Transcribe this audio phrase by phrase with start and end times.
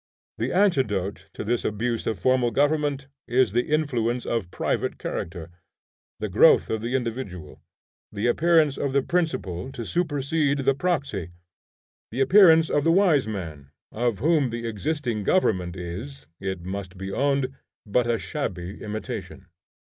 [0.39, 5.51] The antidote to this abuse of formal Government is the influence of private character,
[6.19, 7.61] the growth of the Individual;
[8.11, 11.29] the appearance of the principal to supersede the proxy;
[12.09, 17.11] the appearance of the wise man; of whom the existing government is, it must be
[17.11, 17.53] owned,
[17.85, 19.49] but a shabby imitation.